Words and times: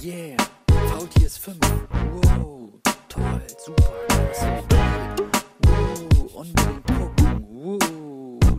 Yeah, 0.00 0.36
VTS 0.68 1.38
5. 1.38 1.58
Wow, 2.22 2.70
toll, 3.08 3.42
super, 3.58 3.82
klasse, 4.06 4.62
Wow, 5.64 6.34
unbedingt 6.34 6.86
gucken. 6.86 7.44
Wow, 7.50 7.78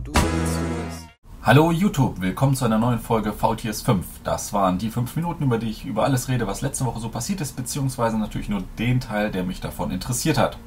du 0.04 0.12
willst 0.12 0.58
es. 0.88 1.06
Hallo 1.42 1.70
YouTube, 1.70 2.20
willkommen 2.20 2.54
zu 2.54 2.66
einer 2.66 2.76
neuen 2.76 2.98
Folge 2.98 3.32
VTS 3.32 3.80
5. 3.80 4.04
Das 4.22 4.52
waren 4.52 4.76
die 4.76 4.90
5 4.90 5.16
Minuten, 5.16 5.44
über 5.44 5.56
die 5.56 5.70
ich 5.70 5.86
über 5.86 6.04
alles 6.04 6.28
rede, 6.28 6.46
was 6.46 6.60
letzte 6.60 6.84
Woche 6.84 7.00
so 7.00 7.08
passiert 7.08 7.40
ist, 7.40 7.56
beziehungsweise 7.56 8.18
natürlich 8.18 8.50
nur 8.50 8.62
den 8.78 9.00
Teil, 9.00 9.30
der 9.30 9.42
mich 9.42 9.62
davon 9.62 9.90
interessiert 9.92 10.36
hat. 10.36 10.58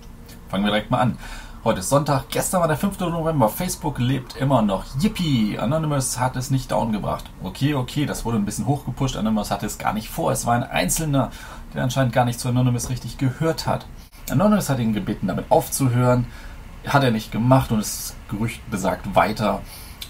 Fangen 0.49 0.63
wir 0.63 0.71
direkt 0.71 0.89
mal 0.89 1.01
an. 1.01 1.19
Heute 1.65 1.79
ist 1.79 1.87
Sonntag, 1.87 2.25
gestern 2.29 2.59
war 2.59 2.67
der 2.67 2.75
5. 2.75 2.99
November, 2.99 3.47
Facebook 3.47 3.97
lebt 3.97 4.35
immer 4.35 4.61
noch. 4.61 4.83
Yippie! 4.99 5.57
Anonymous 5.57 6.19
hat 6.19 6.35
es 6.35 6.51
nicht 6.51 6.71
down 6.71 6.91
gebracht. 6.91 7.23
Okay, 7.41 7.73
okay, 7.73 8.05
das 8.05 8.25
wurde 8.25 8.37
ein 8.37 8.43
bisschen 8.43 8.67
hochgepusht. 8.67 9.15
Anonymous 9.15 9.49
hatte 9.49 9.65
es 9.65 9.77
gar 9.77 9.93
nicht 9.93 10.09
vor. 10.09 10.33
Es 10.33 10.45
war 10.45 10.55
ein 10.55 10.63
Einzelner, 10.63 11.31
der 11.73 11.83
anscheinend 11.83 12.11
gar 12.11 12.25
nicht 12.25 12.37
zu 12.37 12.49
Anonymous 12.49 12.89
richtig 12.89 13.17
gehört 13.17 13.65
hat. 13.65 13.85
Anonymous 14.29 14.67
hat 14.67 14.79
ihn 14.79 14.91
gebeten, 14.91 15.27
damit 15.27 15.45
aufzuhören. 15.47 16.25
Hat 16.85 17.01
er 17.01 17.11
nicht 17.11 17.31
gemacht 17.31 17.71
und 17.71 17.77
das 17.77 18.13
Gerücht 18.29 18.69
besagt 18.69 19.15
weiter. 19.15 19.61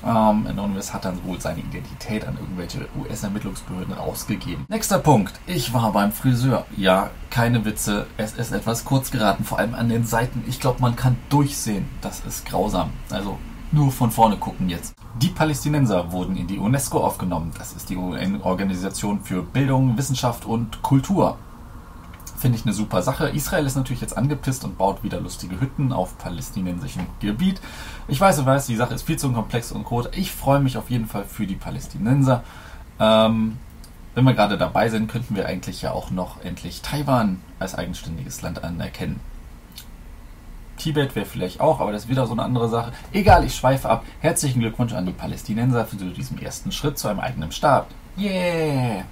Ähm, 0.04 0.48
Anonymous 0.48 0.94
hat 0.94 1.06
dann 1.06 1.24
wohl 1.26 1.40
seine 1.40 1.60
Identität 1.60 2.28
an 2.28 2.38
irgendwelche 2.40 2.88
US-Ermittlungsbehörden 3.00 3.94
rausgegeben. 3.94 4.66
Nächster 4.68 5.00
Punkt. 5.00 5.34
Ich 5.46 5.74
war 5.74 5.92
beim 5.92 6.12
Friseur. 6.12 6.66
Ja, 6.78 7.10
keine 7.30 7.66
Witze. 7.66 8.08
Es 8.18 8.34
ist 8.34 8.52
etwas 8.52 8.86
kurz 8.86 9.12
geraten, 9.12 9.44
vor 9.44 9.60
allem 9.60 9.76
an 9.76 9.90
den 9.90 10.06
Seiten. 10.06 10.44
Ich 10.48 10.60
glaube, 10.60 10.82
man 10.82 10.96
kann 10.96 11.18
durchsehen. 11.30 11.88
Das 12.02 12.22
ist 12.22 12.46
grausam. 12.46 12.92
Also 13.10 13.38
nur 13.72 13.92
von 13.92 14.12
vorne 14.12 14.38
gucken 14.38 14.70
jetzt. 14.70 14.94
Die 15.20 15.30
Palästinenser 15.30 16.12
wurden 16.12 16.36
in 16.36 16.48
die 16.48 16.60
UNESCO 16.60 17.00
aufgenommen. 17.00 17.52
Das 17.58 17.74
ist 17.74 17.90
die 17.90 17.98
UN-Organisation 17.98 19.22
für 19.22 19.42
Bildung, 19.42 19.98
Wissenschaft 19.98 20.46
und 20.46 20.82
Kultur. 20.84 21.38
Finde 22.44 22.58
ich 22.58 22.66
eine 22.66 22.74
super 22.74 23.02
Sache. 23.02 23.30
Israel 23.30 23.66
ist 23.66 23.78
natürlich 23.78 24.02
jetzt 24.02 24.18
angepisst 24.18 24.66
und 24.66 24.78
baut 24.78 25.02
wieder 25.02 25.22
lustige 25.22 25.62
Hütten 25.62 25.94
auf 25.94 26.18
palästinensischem 26.18 27.08
Gebiet. 27.22 27.62
Ich 28.10 28.20
weiß, 28.20 28.38
ich 28.40 28.46
weiß, 28.46 28.66
die 28.68 28.76
Sache 28.76 28.94
ist 28.94 29.04
viel 29.04 29.18
zu 29.18 29.32
komplex 29.32 29.72
und 29.72 29.86
groß. 29.86 30.10
Ich 30.12 30.34
freue 30.34 30.60
mich 30.60 30.78
auf 30.78 30.90
jeden 30.90 31.08
Fall 31.08 31.24
für 31.24 31.48
die 31.48 31.56
Palästinenser. 31.56 32.44
Ähm, 33.00 33.60
wenn 34.14 34.26
wir 34.26 34.34
gerade 34.34 34.58
dabei 34.58 34.90
sind, 34.90 35.10
könnten 35.10 35.38
wir 35.38 35.46
eigentlich 35.46 35.84
ja 35.84 35.94
auch 35.94 36.12
noch 36.12 36.44
endlich 36.44 36.82
Taiwan 36.82 37.40
als 37.60 37.76
eigenständiges 37.76 38.42
Land 38.42 38.62
anerkennen. 38.62 39.22
Tibet 40.76 41.16
wäre 41.16 41.26
vielleicht 41.26 41.62
auch, 41.62 41.80
aber 41.80 41.94
das 41.94 42.04
ist 42.04 42.10
wieder 42.10 42.28
so 42.28 42.34
eine 42.34 42.44
andere 42.44 42.68
Sache. 42.68 42.92
Egal, 43.14 43.46
ich 43.46 43.56
schweife 43.56 43.90
ab. 43.90 44.04
Herzlichen 44.20 44.60
Glückwunsch 44.60 44.92
an 44.92 45.06
die 45.06 45.14
Palästinenser 45.14 45.86
für 45.86 45.96
diesen 45.96 46.42
ersten 46.42 46.74
Schritt 46.74 46.98
zu 46.98 47.08
einem 47.08 47.22
eigenen 47.22 47.54
Staat. 47.54 47.88
Yeah! 48.18 49.06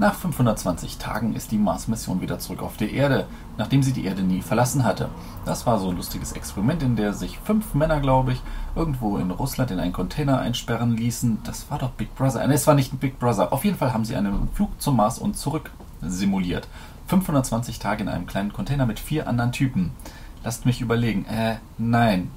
Nach 0.00 0.14
520 0.14 0.96
Tagen 0.96 1.34
ist 1.34 1.52
die 1.52 1.58
Mars-Mission 1.58 2.22
wieder 2.22 2.38
zurück 2.38 2.62
auf 2.62 2.78
der 2.78 2.90
Erde, 2.90 3.26
nachdem 3.58 3.82
sie 3.82 3.92
die 3.92 4.06
Erde 4.06 4.22
nie 4.22 4.40
verlassen 4.40 4.82
hatte. 4.82 5.10
Das 5.44 5.66
war 5.66 5.78
so 5.78 5.90
ein 5.90 5.96
lustiges 5.96 6.32
Experiment, 6.32 6.82
in 6.82 6.96
der 6.96 7.12
sich 7.12 7.38
fünf 7.38 7.74
Männer, 7.74 8.00
glaube 8.00 8.32
ich, 8.32 8.40
irgendwo 8.74 9.18
in 9.18 9.30
Russland 9.30 9.70
in 9.72 9.78
einen 9.78 9.92
Container 9.92 10.38
einsperren 10.38 10.96
ließen. 10.96 11.40
Das 11.44 11.70
war 11.70 11.76
doch 11.76 11.90
Big 11.90 12.14
Brother. 12.14 12.38
Nein, 12.38 12.52
es 12.52 12.66
war 12.66 12.74
nicht 12.74 12.98
Big 12.98 13.18
Brother. 13.18 13.52
Auf 13.52 13.62
jeden 13.62 13.76
Fall 13.76 13.92
haben 13.92 14.06
sie 14.06 14.16
einen 14.16 14.48
Flug 14.54 14.70
zum 14.80 14.96
Mars 14.96 15.18
und 15.18 15.36
zurück 15.36 15.70
simuliert. 16.00 16.66
520 17.08 17.78
Tage 17.78 18.02
in 18.02 18.08
einem 18.08 18.24
kleinen 18.24 18.54
Container 18.54 18.86
mit 18.86 19.00
vier 19.00 19.28
anderen 19.28 19.52
Typen. 19.52 19.90
Lasst 20.42 20.64
mich 20.64 20.80
überlegen. 20.80 21.26
Äh, 21.26 21.56
nein. 21.76 22.30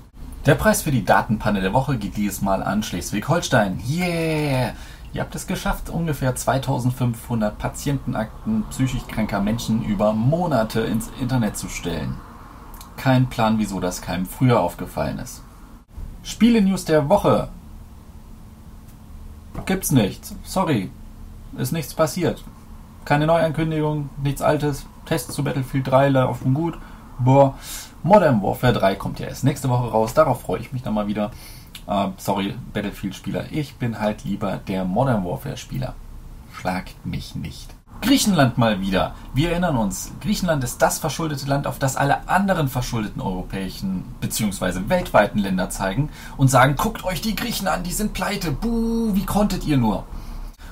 Der 0.45 0.56
Preis 0.56 0.81
für 0.81 0.91
die 0.91 1.06
Datenpanne 1.06 1.61
der 1.61 1.72
Woche 1.72 1.95
geht 1.97 2.17
dieses 2.17 2.41
Mal 2.41 2.61
an 2.61 2.84
Schleswig-Holstein. 2.84 3.80
Yeah! 3.88 4.73
Ihr 5.14 5.22
habt 5.22 5.36
es 5.36 5.45
geschafft, 5.45 5.89
ungefähr 5.89 6.36
2500 6.36 7.58
Patientenakten 7.59 8.64
psychisch 8.72 9.06
kranker 9.08 9.42
Menschen 9.42 9.86
über 9.86 10.11
Monate 10.14 10.81
ins 10.81 11.11
Internet 11.22 11.56
zu 11.56 11.69
stellen. 11.69 12.16
Kein 12.97 13.30
Plan, 13.30 13.59
wieso 13.59 13.80
das 13.80 14.02
keinem 14.02 14.25
früher 14.25 14.59
aufgefallen 14.59 15.19
ist. 15.19 15.44
Spiele-News 16.24 16.85
der 16.85 17.09
Woche. 17.09 17.50
Gibt's 19.68 19.91
nichts. 19.91 20.35
Sorry. 20.44 20.90
Ist 21.57 21.74
nichts 21.74 21.94
passiert. 21.94 22.44
Keine 23.06 23.28
Neuankündigung, 23.28 24.09
nichts 24.24 24.41
Altes. 24.41 24.88
Tests 25.06 25.34
zu 25.34 25.44
Battlefield 25.44 25.88
3 25.88 26.09
laufen 26.09 26.56
gut. 26.56 26.80
Boah. 27.19 27.53
Modern 28.01 28.41
Warfare 28.41 28.74
3 28.74 28.95
kommt 28.95 29.19
ja 29.19 29.28
erst 29.28 29.44
nächste 29.44 29.69
Woche 29.69 29.91
raus. 29.91 30.13
Darauf 30.13 30.41
freue 30.41 30.59
ich 30.59 30.74
mich 30.74 30.81
dann 30.81 30.95
mal 30.95 31.07
wieder. 31.07 31.31
Uh, 31.88 32.11
sorry, 32.17 32.55
Battlefield-Spieler. 32.73 33.45
Ich 33.51 33.75
bin 33.75 33.99
halt 33.99 34.23
lieber 34.23 34.57
der 34.57 34.85
Modern 34.85 35.25
Warfare-Spieler. 35.25 35.95
Schlagt 36.53 37.05
mich 37.05 37.35
nicht. 37.35 37.75
Griechenland 38.01 38.57
mal 38.57 38.81
wieder. 38.81 39.16
Wir 39.33 39.51
erinnern 39.51 39.77
uns, 39.77 40.11
Griechenland 40.21 40.63
ist 40.63 40.81
das 40.81 40.99
verschuldete 40.99 41.45
Land, 41.45 41.67
auf 41.67 41.79
das 41.79 41.95
alle 41.95 42.27
anderen 42.27 42.67
verschuldeten 42.67 43.21
europäischen 43.21 44.03
bzw. 44.19 44.89
weltweiten 44.89 45.39
Länder 45.39 45.69
zeigen 45.69 46.09
und 46.35 46.49
sagen, 46.49 46.75
guckt 46.75 47.05
euch 47.05 47.21
die 47.21 47.35
Griechen 47.35 47.67
an, 47.67 47.83
die 47.83 47.94
sind 47.94 48.13
pleite. 48.13 48.51
Buh, 48.51 49.15
wie 49.15 49.25
konntet 49.25 49.65
ihr 49.65 49.77
nur? 49.77 50.05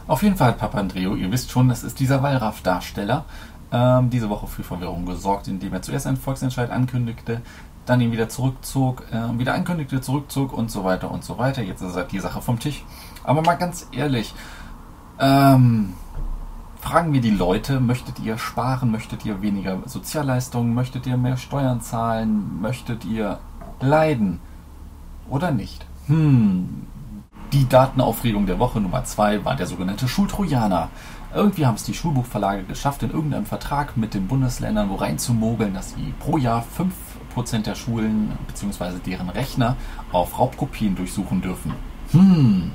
Auf 0.08 0.24
jeden 0.24 0.36
Fall 0.36 0.50
hat 0.50 0.58
Papandreou, 0.58 1.16
ihr 1.16 1.32
wisst 1.32 1.52
schon, 1.52 1.70
das 1.70 1.84
ist 1.86 2.00
dieser 2.00 2.22
Wallraff-Darsteller, 2.22 3.24
ähm, 3.72 4.10
diese 4.10 4.30
Woche 4.30 4.48
für 4.48 4.64
Verwirrung 4.64 5.06
gesorgt, 5.06 5.48
indem 5.48 5.72
er 5.72 5.82
zuerst 5.82 6.08
einen 6.08 6.18
Volksentscheid 6.18 6.70
ankündigte, 6.70 7.42
dann 7.86 8.02
ihn 8.02 8.12
wieder 8.12 8.30
zurückzog, 8.30 9.04
äh, 9.12 9.40
wieder 9.40 9.54
ankündigte, 9.54 10.02
zurückzog 10.02 10.54
und 10.54 10.72
so 10.72 10.84
weiter 10.84 11.12
und 11.12 11.24
so 11.24 11.38
weiter. 11.38 11.62
Jetzt 11.62 11.82
ist 11.82 11.96
halt 11.96 12.12
die 12.12 12.20
Sache 12.20 12.42
vom 12.42 12.60
Tisch. 12.60 12.84
Aber 13.24 13.42
mal 13.42 13.56
ganz 13.56 13.88
ehrlich, 13.92 14.34
ähm, 15.20 15.94
fragen 16.80 17.14
wir 17.14 17.22
die 17.22 17.32
Leute, 17.32 17.80
möchtet 17.80 18.20
ihr 18.20 18.38
sparen, 18.38 18.92
möchtet 18.92 19.26
ihr 19.26 19.42
weniger 19.42 19.80
Sozialleistungen, 19.86 20.74
möchtet 20.74 21.06
ihr 21.06 21.18
mehr 21.18 21.38
Steuern 21.38 21.82
zahlen, 21.82 22.62
möchtet 22.62 23.06
ihr 23.06 23.40
leiden 23.80 24.40
oder 25.30 25.52
nicht? 25.52 25.86
Hm, 26.08 26.88
die 27.54 27.68
Datenaufregung 27.68 28.46
der 28.46 28.60
Woche 28.60 28.80
Nummer 28.80 29.04
zwei 29.04 29.44
war 29.46 29.56
der 29.56 29.68
sogenannte 29.68 30.08
Schultrojaner. 30.08 30.90
Irgendwie 31.34 31.66
haben 31.66 31.76
es 31.76 31.84
die 31.84 31.94
Schulbuchverlage 31.94 32.64
geschafft, 32.64 33.04
in 33.04 33.12
irgendeinem 33.12 33.46
Vertrag 33.46 33.96
mit 33.96 34.14
den 34.14 34.28
Bundesländern 34.28 34.90
wo 34.90 34.96
reinzumogeln, 34.96 35.74
dass 35.74 35.92
sie 35.92 36.14
pro 36.20 36.38
Jahr 36.38 36.64
5% 36.78 37.11
der 37.36 37.76
Schulen 37.76 38.32
bzw. 38.48 39.00
deren 39.06 39.30
Rechner 39.30 39.76
auf 40.12 40.38
Raubkopien 40.38 40.96
durchsuchen 40.96 41.42
dürfen. 41.42 41.74
Hm. 42.12 42.72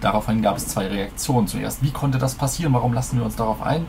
Daraufhin 0.00 0.42
gab 0.42 0.56
es 0.56 0.68
zwei 0.68 0.86
Reaktionen. 0.86 1.48
Zuerst, 1.48 1.82
wie 1.82 1.90
konnte 1.90 2.18
das 2.18 2.34
passieren? 2.34 2.74
Warum 2.74 2.92
lassen 2.92 3.18
wir 3.18 3.24
uns 3.24 3.36
darauf 3.36 3.62
ein? 3.62 3.86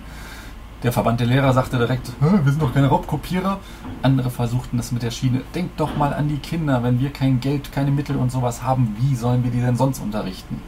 Der 0.84 0.92
Verband 0.92 1.20
der 1.20 1.28
Lehrer 1.28 1.52
sagte 1.52 1.78
direkt, 1.78 2.12
wir 2.20 2.52
sind 2.52 2.62
doch 2.62 2.74
keine 2.74 2.88
Raubkopierer. 2.88 3.60
Andere 4.02 4.30
versuchten 4.30 4.78
es 4.78 4.92
mit 4.92 5.02
der 5.04 5.12
Schiene, 5.12 5.42
denkt 5.56 5.80
doch 5.80 5.98
mal 5.98 6.14
an 6.14 6.28
die 6.28 6.38
Kinder, 6.38 6.84
wenn 6.84 7.00
wir 7.00 7.12
kein 7.12 7.40
Geld, 7.40 7.72
keine 7.72 7.92
Mittel 7.92 8.16
und 8.18 8.32
sowas 8.32 8.62
haben, 8.62 8.96
wie 9.00 9.16
sollen 9.16 9.44
wir 9.44 9.52
die 9.52 9.62
denn 9.62 9.78
sonst 9.78 10.00
unterrichten? 10.00 10.62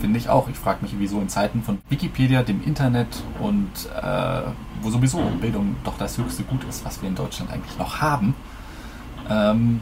Finde 0.00 0.18
ich 0.18 0.28
auch. 0.28 0.48
Ich 0.48 0.56
frage 0.56 0.78
mich, 0.82 0.94
wieso 0.98 1.20
in 1.20 1.28
Zeiten 1.28 1.62
von 1.62 1.78
Wikipedia, 1.88 2.42
dem 2.42 2.62
Internet 2.64 3.22
und 3.40 3.70
äh, 4.02 4.42
wo 4.82 4.90
sowieso 4.90 5.20
Bildung 5.40 5.76
doch 5.84 5.98
das 5.98 6.16
höchste 6.18 6.42
Gut 6.42 6.64
ist, 6.64 6.84
was 6.84 7.02
wir 7.02 7.08
in 7.08 7.14
Deutschland 7.14 7.52
eigentlich 7.52 7.78
noch 7.78 8.00
haben, 8.00 8.34
ähm, 9.28 9.80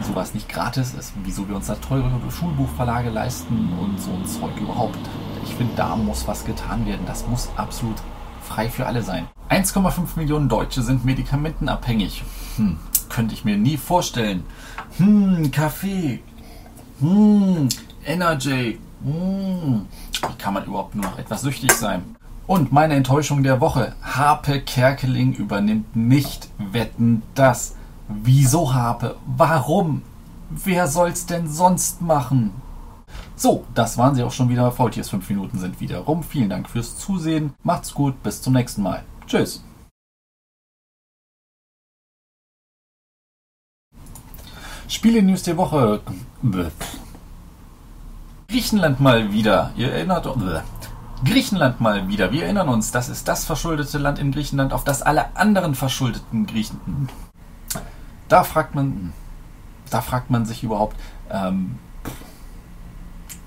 sowas 0.00 0.34
nicht 0.34 0.48
gratis 0.48 0.94
ist, 0.94 1.14
wieso 1.24 1.48
wir 1.48 1.56
uns 1.56 1.66
da 1.66 1.74
teure 1.76 2.10
Schulbuchverlage 2.30 3.10
leisten 3.10 3.72
und 3.80 4.00
so 4.00 4.10
ein 4.10 4.26
Zeug 4.26 4.60
überhaupt. 4.60 4.98
Ich 5.44 5.54
finde, 5.54 5.72
da 5.76 5.96
muss 5.96 6.26
was 6.28 6.44
getan 6.44 6.86
werden. 6.86 7.06
Das 7.06 7.26
muss 7.26 7.48
absolut 7.56 7.96
frei 8.42 8.68
für 8.68 8.86
alle 8.86 9.02
sein. 9.02 9.26
1,5 9.48 10.16
Millionen 10.16 10.48
Deutsche 10.48 10.82
sind 10.82 11.04
medikamentenabhängig. 11.04 12.24
Hm, 12.56 12.78
könnte 13.08 13.34
ich 13.34 13.44
mir 13.44 13.56
nie 13.56 13.76
vorstellen. 13.76 14.44
Hm, 14.98 15.50
Kaffee. 15.50 16.20
Hm, 17.00 17.68
Energy. 18.04 18.78
Hm, 19.06 19.86
wie 20.12 20.34
kann 20.36 20.54
man 20.54 20.64
überhaupt 20.64 20.96
nur 20.96 21.04
noch 21.04 21.16
etwas 21.16 21.42
süchtig 21.42 21.70
sein? 21.72 22.16
Und 22.48 22.72
meine 22.72 22.94
Enttäuschung 22.94 23.44
der 23.44 23.60
Woche. 23.60 23.94
Harpe 24.02 24.60
Kerkeling 24.60 25.32
übernimmt 25.32 25.94
nicht 25.94 26.48
Wetten 26.58 27.22
das. 27.36 27.76
Wieso 28.08 28.74
Harpe? 28.74 29.16
Warum? 29.24 30.02
Wer 30.50 30.88
soll's 30.88 31.26
denn 31.26 31.48
sonst 31.48 32.02
machen? 32.02 32.50
So, 33.36 33.64
das 33.74 33.96
waren 33.96 34.16
sie 34.16 34.24
auch 34.24 34.32
schon 34.32 34.48
wieder. 34.48 34.72
VTS 34.72 35.10
5 35.10 35.28
Minuten 35.30 35.58
sind 35.58 35.80
wieder 35.80 35.98
rum. 35.98 36.24
Vielen 36.24 36.50
Dank 36.50 36.68
fürs 36.68 36.98
Zusehen. 36.98 37.54
Macht's 37.62 37.94
gut, 37.94 38.20
bis 38.24 38.42
zum 38.42 38.54
nächsten 38.54 38.82
Mal. 38.82 39.04
Tschüss. 39.28 39.62
Spiele-News 44.88 45.44
der 45.44 45.56
Woche. 45.56 46.00
Griechenland 48.48 49.00
mal 49.00 49.32
wieder. 49.32 49.72
Ihr 49.76 49.92
erinnert 49.92 50.26
euch. 50.26 50.62
Griechenland 51.24 51.80
mal 51.80 52.08
wieder. 52.08 52.30
Wir 52.30 52.44
erinnern 52.44 52.68
uns, 52.68 52.92
das 52.92 53.08
ist 53.08 53.26
das 53.26 53.44
verschuldete 53.44 53.98
Land 53.98 54.18
in 54.18 54.32
Griechenland, 54.32 54.72
auf 54.72 54.84
das 54.84 55.02
alle 55.02 55.34
anderen 55.36 55.74
verschuldeten 55.74 56.46
Griechen. 56.46 57.08
Da 58.28 58.44
fragt 58.44 58.74
man, 58.74 59.12
da 59.90 60.00
fragt 60.00 60.30
man 60.30 60.46
sich 60.46 60.62
überhaupt. 60.62 60.96
Ähm, 61.30 61.78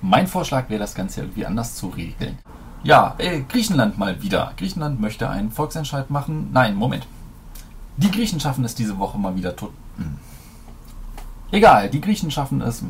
mein 0.02 0.26
Vorschlag 0.26 0.68
wäre, 0.68 0.80
das 0.80 0.94
Ganze 0.94 1.20
irgendwie 1.20 1.46
anders 1.46 1.76
zu 1.76 1.88
regeln. 1.88 2.38
Ja, 2.82 3.14
äh, 3.18 3.40
Griechenland 3.42 3.98
mal 3.98 4.22
wieder. 4.22 4.52
Griechenland 4.56 5.00
möchte 5.00 5.28
einen 5.28 5.50
Volksentscheid 5.50 6.10
machen. 6.10 6.50
Nein, 6.52 6.74
Moment. 6.74 7.06
Die 7.96 8.10
Griechen 8.10 8.40
schaffen 8.40 8.64
es 8.64 8.74
diese 8.74 8.98
Woche 8.98 9.18
mal 9.18 9.36
wieder 9.36 9.54
tot. 9.54 9.72
Hm. 9.96 10.16
Egal, 11.52 11.90
die 11.90 12.00
Griechen 12.00 12.30
schaffen 12.30 12.62
es 12.62 12.82